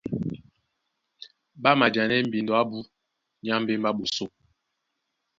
[1.61, 2.79] Ɓá majanɛ́ mbindo abú
[3.43, 4.25] nyá mbémbé á ɓosó.